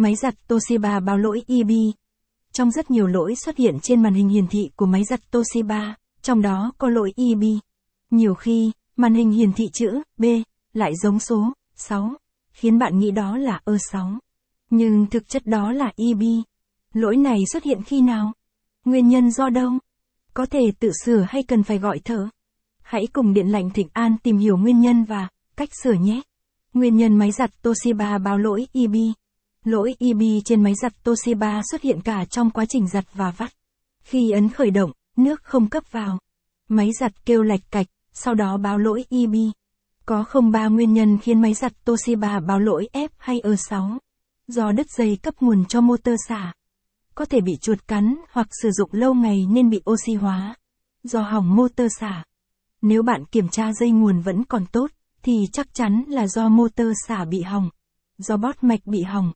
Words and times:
Máy 0.00 0.14
giặt 0.14 0.34
Toshiba 0.48 1.00
báo 1.00 1.18
lỗi 1.18 1.42
EB. 1.48 1.70
Trong 2.52 2.70
rất 2.70 2.90
nhiều 2.90 3.06
lỗi 3.06 3.34
xuất 3.44 3.56
hiện 3.56 3.78
trên 3.82 4.02
màn 4.02 4.14
hình 4.14 4.28
hiển 4.28 4.46
thị 4.46 4.70
của 4.76 4.86
máy 4.86 5.04
giặt 5.04 5.20
Toshiba, 5.30 5.94
trong 6.22 6.42
đó 6.42 6.72
có 6.78 6.88
lỗi 6.88 7.12
EB. 7.16 7.42
Nhiều 8.10 8.34
khi, 8.34 8.72
màn 8.96 9.14
hình 9.14 9.30
hiển 9.30 9.52
thị 9.52 9.64
chữ 9.72 10.02
B 10.18 10.24
lại 10.72 10.92
giống 11.02 11.18
số 11.18 11.52
6, 11.76 12.12
khiến 12.52 12.78
bạn 12.78 12.98
nghĩ 12.98 13.10
đó 13.10 13.36
là 13.36 13.60
E6. 13.64 14.18
Nhưng 14.70 15.06
thực 15.06 15.28
chất 15.28 15.46
đó 15.46 15.72
là 15.72 15.92
EB. 15.96 16.22
Lỗi 16.92 17.16
này 17.16 17.38
xuất 17.52 17.62
hiện 17.62 17.82
khi 17.82 18.00
nào? 18.00 18.32
Nguyên 18.84 19.08
nhân 19.08 19.30
do 19.30 19.48
đâu? 19.48 19.70
Có 20.34 20.46
thể 20.46 20.72
tự 20.80 20.90
sửa 21.04 21.26
hay 21.28 21.42
cần 21.42 21.62
phải 21.62 21.78
gọi 21.78 21.98
thợ? 21.98 22.28
Hãy 22.82 23.06
cùng 23.12 23.34
Điện 23.34 23.46
lạnh 23.46 23.70
Thịnh 23.70 23.88
An 23.92 24.16
tìm 24.22 24.38
hiểu 24.38 24.56
nguyên 24.56 24.80
nhân 24.80 25.04
và 25.04 25.28
cách 25.56 25.68
sửa 25.82 25.94
nhé. 25.94 26.20
Nguyên 26.74 26.96
nhân 26.96 27.16
máy 27.16 27.30
giặt 27.30 27.50
Toshiba 27.62 28.18
báo 28.18 28.38
lỗi 28.38 28.66
EB. 28.72 28.94
Lỗi 29.64 29.94
EB 29.98 30.22
trên 30.44 30.62
máy 30.62 30.74
giặt 30.82 30.92
Toshiba 31.04 31.62
xuất 31.70 31.82
hiện 31.82 32.00
cả 32.00 32.24
trong 32.24 32.50
quá 32.50 32.64
trình 32.68 32.88
giặt 32.88 33.04
và 33.14 33.30
vắt. 33.30 33.52
Khi 34.02 34.30
ấn 34.30 34.48
khởi 34.48 34.70
động, 34.70 34.92
nước 35.16 35.42
không 35.42 35.68
cấp 35.68 35.84
vào. 35.90 36.18
Máy 36.68 36.90
giặt 37.00 37.12
kêu 37.26 37.42
lạch 37.42 37.60
cạch, 37.70 37.86
sau 38.12 38.34
đó 38.34 38.56
báo 38.56 38.78
lỗi 38.78 39.04
EB. 39.10 39.34
Có 40.06 40.24
không 40.24 40.50
ba 40.50 40.68
nguyên 40.68 40.92
nhân 40.92 41.18
khiến 41.18 41.40
máy 41.40 41.54
giặt 41.54 41.72
Toshiba 41.84 42.40
báo 42.40 42.58
lỗi 42.58 42.88
F 42.92 43.08
hay 43.18 43.40
E6. 43.40 43.98
Do 44.48 44.72
đứt 44.72 44.86
dây 44.90 45.18
cấp 45.22 45.34
nguồn 45.40 45.64
cho 45.64 45.80
motor 45.80 46.14
xả. 46.28 46.52
Có 47.14 47.24
thể 47.24 47.40
bị 47.40 47.56
chuột 47.56 47.88
cắn 47.88 48.14
hoặc 48.32 48.48
sử 48.62 48.70
dụng 48.70 48.90
lâu 48.92 49.14
ngày 49.14 49.46
nên 49.50 49.70
bị 49.70 49.82
oxy 49.90 50.14
hóa. 50.14 50.54
Do 51.02 51.22
hỏng 51.22 51.56
motor 51.56 51.86
xả. 52.00 52.24
Nếu 52.82 53.02
bạn 53.02 53.24
kiểm 53.24 53.48
tra 53.48 53.72
dây 53.72 53.90
nguồn 53.90 54.20
vẫn 54.20 54.44
còn 54.44 54.66
tốt, 54.66 54.90
thì 55.22 55.46
chắc 55.52 55.74
chắn 55.74 56.04
là 56.08 56.26
do 56.26 56.48
motor 56.48 56.88
xả 57.08 57.24
bị 57.24 57.40
hỏng. 57.40 57.70
Do 58.18 58.36
bót 58.36 58.64
mạch 58.64 58.86
bị 58.86 59.02
hỏng. 59.02 59.32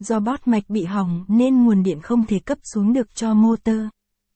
Do 0.00 0.20
bót 0.20 0.48
mạch 0.48 0.62
bị 0.68 0.84
hỏng 0.84 1.24
nên 1.28 1.64
nguồn 1.64 1.82
điện 1.82 2.00
không 2.00 2.26
thể 2.26 2.38
cấp 2.38 2.58
xuống 2.74 2.92
được 2.92 3.14
cho 3.14 3.34
motor. 3.34 3.76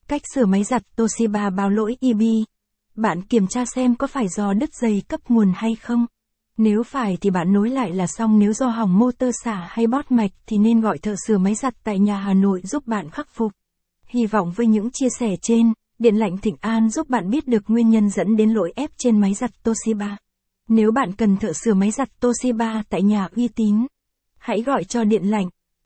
Cách 0.09 0.23
sửa 0.35 0.47
máy 0.47 0.65
giặt 0.65 0.83
Toshiba 0.97 1.51
báo 1.51 1.71
lỗi 1.71 1.97
EB. 2.01 2.23
Bạn 2.97 3.23
kiểm 3.23 3.47
tra 3.47 3.65
xem 3.75 3.95
có 3.95 4.07
phải 4.07 4.29
do 4.29 4.53
đứt 4.53 4.71
dây 4.75 5.03
cấp 5.09 5.21
nguồn 5.29 5.53
hay 5.55 5.75
không. 5.75 6.07
Nếu 6.57 6.83
phải 6.83 7.19
thì 7.21 7.31
bạn 7.31 7.53
nối 7.53 7.71
lại 7.71 7.93
là 7.93 8.07
xong 8.07 8.39
nếu 8.39 8.53
do 8.53 8.67
hỏng 8.67 8.99
motor 8.99 9.35
xả 9.45 9.67
hay 9.71 9.87
bót 9.87 10.11
mạch 10.11 10.31
thì 10.47 10.59
nên 10.59 10.81
gọi 10.81 10.99
thợ 10.99 11.15
sửa 11.27 11.39
máy 11.39 11.55
giặt 11.55 11.75
tại 11.85 11.99
nhà 11.99 12.17
Hà 12.17 12.35
Nội 12.35 12.61
giúp 12.65 12.87
bạn 12.87 13.11
khắc 13.11 13.29
phục. 13.35 13.53
Hy 14.07 14.27
vọng 14.27 14.53
với 14.57 14.67
những 14.67 14.91
chia 14.93 15.09
sẻ 15.19 15.37
trên, 15.43 15.73
Điện 15.99 16.17
lạnh 16.17 16.39
Thịnh 16.39 16.57
An 16.61 16.91
giúp 16.91 17.09
bạn 17.09 17.31
biết 17.31 17.49
được 17.49 17.63
nguyên 17.69 17.91
nhân 17.91 18.11
dẫn 18.11 18.37
đến 18.37 18.51
lỗi 18.51 18.73
ép 18.77 18.91
trên 18.99 19.21
máy 19.21 19.35
giặt 19.35 19.51
Toshiba. 19.63 20.17
Nếu 20.69 20.93
bạn 20.93 21.13
cần 21.13 21.37
thợ 21.37 21.53
sửa 21.53 21.75
máy 21.75 21.91
giặt 21.91 22.09
Toshiba 22.21 22.83
tại 22.89 23.03
nhà 23.03 23.29
uy 23.37 23.49
tín, 23.49 23.87
hãy 24.45 24.63
gọi 24.63 24.85
cho 24.85 25.05
Điện 25.05 25.31
lạnh 25.31 25.49